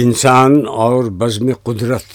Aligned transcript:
انسان 0.00 0.62
اور 0.66 1.04
بزم 1.04 1.46
قدرت۔ 1.62 2.08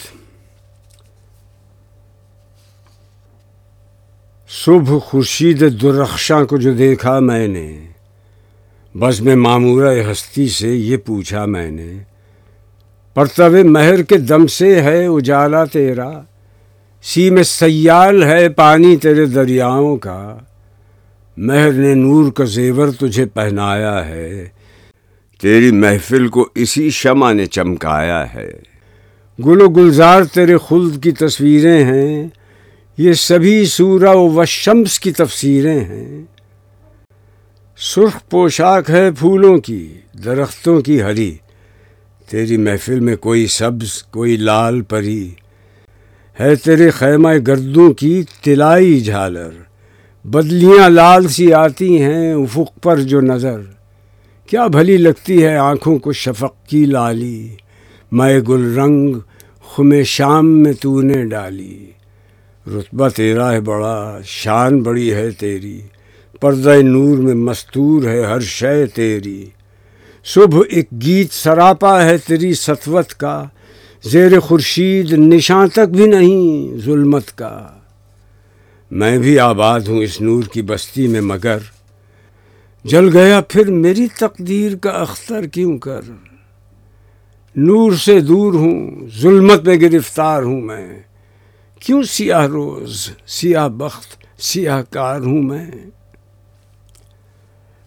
صبح 4.48 4.98
خورشید 4.98 5.82
درخشاں 5.82 6.44
کو 6.44 6.56
جو 6.56 6.72
دیکھا 6.72 7.18
میں 7.18 7.48
نے، 7.48 7.86
بزم 8.94 9.42
معمورہ 9.42 9.94
ہستی 10.12 10.48
سے 10.48 10.68
یہ 10.68 10.96
پوچھا 10.96 11.44
میں 11.44 11.70
نے 11.70 11.92
پرتو 13.14 13.64
مہر 13.64 14.02
کے 14.02 14.16
دم 14.16 14.46
سے 14.46 14.82
ہے 14.82 15.06
اجالا 15.06 15.64
تیرا 15.64 16.10
سی 17.02 17.30
میں 17.30 17.42
سیال 17.42 18.22
ہے 18.22 18.48
پانی 18.48 18.96
تیرے 18.96 19.26
دریاؤں 19.26 19.96
کا۔ 19.96 20.38
مہر 21.36 21.72
نے 21.72 21.94
نور 21.94 22.32
کا 22.32 22.44
زیور 22.44 22.88
تجھے 22.88 23.26
پہنایا 23.26 24.06
ہے 24.06 24.48
تیری 25.40 25.70
محفل 25.70 26.28
کو 26.28 26.48
اسی 26.54 26.90
شمع 26.90 27.32
نے 27.32 27.46
چمکایا 27.46 28.34
ہے۔ 28.34 28.50
گل 29.46 29.62
و 29.62 29.68
گلزار 29.68 30.22
تیرے 30.22 30.56
خلد 30.68 31.02
کی 31.02 31.10
تصویریں 31.10 31.84
ہیں۔ 31.84 32.28
یہ 32.98 33.12
سبھی 33.12 33.66
سورہ 33.66 34.16
و 34.16 34.44
شمس 34.44 35.00
کی 35.00 35.12
تفسیریں 35.12 35.84
ہیں۔ 35.84 36.22
سرخ 37.76 38.30
پوشاک 38.30 38.90
ہے 38.90 39.10
پھولوں 39.10 39.58
کی، 39.58 39.94
درختوں 40.24 40.80
کی 40.80 41.02
ہری۔ 41.02 41.36
تیری 42.30 42.56
محفل 42.56 43.00
میں 43.00 43.16
کوئی 43.16 43.46
سبز، 43.46 44.02
کوئی 44.02 44.36
لال 44.36 44.82
پری۔ 44.82 45.30
ہے 46.40 46.54
تیرے 46.54 46.90
خیمہ 46.90 47.30
گردوں 47.46 47.92
کی 47.92 48.22
تلائی 48.42 49.00
جھالر۔ 49.00 49.50
بدلیاں 50.24 50.88
لال 50.88 51.28
سی 51.28 51.52
آتی 51.52 52.02
ہیں 52.02 52.34
افق 52.34 52.82
پر 52.82 53.00
جو 53.00 53.20
نظر۔ 53.20 53.60
کیا 54.46 54.66
بھلی 54.66 54.96
لگتی 54.96 55.44
ہے 55.44 55.56
آنکھوں 55.56 55.98
کو 55.98 56.12
شفق 56.12 56.66
کی 56.66 56.84
لالی؟ 56.84 57.48
میں 58.12 58.40
گل 58.40 58.78
رنگ 58.78 59.14
خم 59.74 60.02
شام 60.02 60.62
میں 60.62 60.72
تو 60.72 61.00
نے 61.00 61.24
ڈالی۔ 61.24 61.86
رتبہ 62.66 63.08
تیرا 63.08 63.52
ہے 63.52 63.60
بڑا، 63.60 64.18
شان 64.24 64.82
بڑی 64.82 65.14
ہے 65.14 65.30
تیری۔ 65.30 65.80
پردہ 66.40 66.74
نور 66.82 67.18
میں 67.18 67.34
مستور 67.34 68.04
ہے 68.04 68.24
ہر 68.24 68.40
شے 68.40 68.86
تیری۔ 68.86 69.46
صبح 70.24 70.60
ایک 70.70 70.88
گیت 70.92 71.32
سراپا 71.32 72.04
ہے 72.04 72.18
تیری 72.18 72.54
ستوت 72.54 73.14
کا۔ 73.14 73.44
زیر 74.02 74.40
خورشید 74.40 75.12
نشان 75.12 75.68
تک 75.68 75.88
بھی 75.88 76.06
نہیں 76.06 76.76
ظلمت 76.78 77.38
کا۔ 77.38 77.66
میں 78.90 79.18
بھی 79.18 79.38
آباد 79.38 79.80
ہوں 79.80 79.98
اس 79.98 80.20
نور 80.20 80.42
کی 80.42 80.62
بستی 80.62 81.06
میں 81.06 81.20
مگر 81.20 81.58
جل 82.84 83.16
گیا 83.16 83.40
پھر 83.40 83.70
میری 83.70 84.06
تقدیر 84.06 84.76
کا 84.76 84.90
اختر 84.90 85.46
کیوں 85.46 85.78
کر؟ 85.78 86.00
نور 87.56 87.92
سے 87.92 88.20
دور 88.20 88.54
ہوں، 88.54 88.90
ظلمت 89.20 89.62
میں 89.62 89.76
گرفتار 89.76 90.42
ہوں 90.42 90.60
میں۔ 90.60 91.00
کیوں 91.80 92.02
سیاہ 92.02 92.46
روز، 92.46 93.10
سیاہ 93.26 93.68
بخت، 93.68 94.06
سیاہ 94.42 94.82
کار 94.90 95.20
ہوں 95.20 95.42
میں؟ 95.42 95.66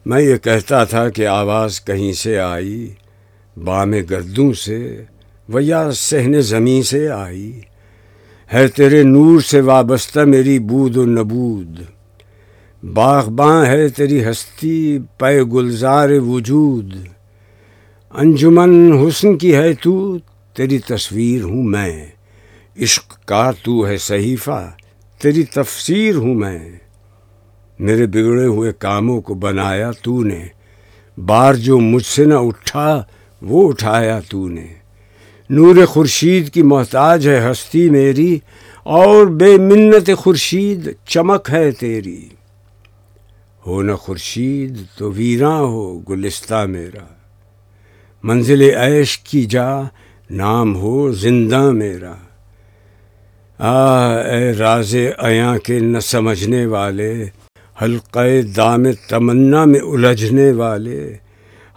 میں 0.05 0.21
یہ 0.21 0.35
کہتا 0.35 0.83
تھا 0.83 1.09
کہ 1.09 1.27
آواز 1.27 1.85
کہیں 1.85 2.13
سے 2.13 2.39
آئی، 2.39 2.93
بام 3.63 3.91
گردوں 4.09 4.53
سے 4.53 5.03
و 5.53 5.59
یا 5.59 5.91
سہن 5.91 6.41
زمیں 6.41 6.81
سے 6.81 7.09
آئی۔ 7.09 7.61
ہے 8.53 8.67
تیرے 8.67 9.03
نور 9.03 9.39
سے 9.39 9.61
وابستہ 9.61 10.19
میری 10.19 10.59
بود 10.59 10.97
و 10.97 11.05
نبود۔ 11.05 11.96
باغباں 12.83 13.65
ہے 13.65 13.89
تیری 13.89 14.29
ہستی، 14.29 14.99
پے 15.17 15.43
گلزار 15.43 16.09
وجود۔ 16.09 16.95
انجمن 18.09 18.91
حسن 18.93 19.37
کی 19.37 19.55
ہے 19.55 19.73
تو، 19.73 20.17
تیری 20.53 20.79
تصویر 20.79 21.43
ہوں 21.43 21.63
میں۔ 21.63 22.05
عشق 22.81 23.25
کا 23.25 23.51
تو 23.63 23.87
ہے 23.87 23.97
صحیفہ، 23.97 24.71
تیری 25.21 25.43
تفسیر 25.43 26.15
ہوں 26.15 26.33
میں۔ 26.33 26.59
میرے 27.79 28.05
بگڑے 28.05 28.45
ہوئے 28.45 28.71
کاموں 28.79 29.21
کو 29.21 29.33
بنایا 29.33 29.91
تو 29.91 30.23
نے۔ 30.23 30.47
بار 31.17 31.53
جو 31.53 31.79
مجھ 31.79 32.05
سے 32.05 32.25
نہ 32.25 32.33
اٹھا، 32.33 33.03
وہ 33.41 33.69
اٹھایا 33.69 34.19
تو 34.19 34.47
نے۔ 34.47 34.67
نور 35.49 35.85
خورشید 35.85 36.49
کی 36.49 36.61
محتاج 36.61 37.27
ہے 37.27 37.51
ہستی 37.51 37.89
میری، 37.89 38.39
اور 38.83 39.25
بے 39.25 39.57
منت 39.57 40.09
خورشید 40.17 40.89
چمک 41.05 41.49
ہے 41.51 41.71
تیری۔ 41.71 42.29
ہو 43.67 43.81
نہ 43.81 43.91
خورشید 43.91 44.77
تو 44.97 45.11
ویراں 45.11 45.59
ہو 45.59 45.99
گلستہ 45.99 46.65
میرا۔ 46.69 47.05
منزل 48.23 48.61
عیش 48.61 49.17
کی 49.17 49.45
جا، 49.45 49.81
نام 50.29 50.75
ہو 50.75 51.11
زندہ 51.11 51.71
میرا۔ 51.71 52.13
آ 53.59 54.15
اے 54.15 54.53
راز 54.53 54.95
ایاں 55.17 55.57
کے 55.57 55.79
نہ 55.79 55.99
سمجھنے 55.99 56.65
والے 56.65 57.25
حلقے 57.81 58.41
دام 58.41 58.83
تمنا 59.09 59.65
میں 59.65 59.79
الجھنے 59.79 60.51
والے۔ 60.51 61.13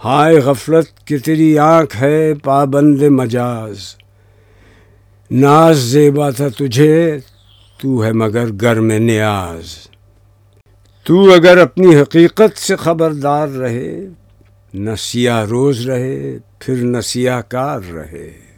ہائے 0.04 0.36
غفلت 0.36 1.06
کی 1.06 1.18
تیری 1.18 1.58
آنکھ 1.58 2.02
ہے 2.02 2.34
پابند 2.34 3.02
مجاز۔ 3.02 3.78
ناز 5.30 5.78
زیبا 5.78 6.30
تھا 6.30 6.48
تجھے، 6.48 7.18
تو 7.78 8.04
ہے 8.04 8.12
مگر 8.12 8.46
گر 8.62 8.80
میں 8.80 8.98
نیاز۔ 8.98 9.89
تو 11.10 11.32
اگر 11.34 11.58
اپنی 11.58 11.96
حقیقت 11.96 12.58
سے 12.58 12.76
خبردار 12.76 13.48
رہے، 13.48 14.06
نہ 14.74 14.90
سیاہ 14.98 15.44
روز 15.44 15.88
رہے، 15.88 16.38
پھر 16.58 16.76
نہ 16.76 17.00
سیاہ 17.00 17.40
کار 17.48 17.80
رہے۔ 17.92 18.49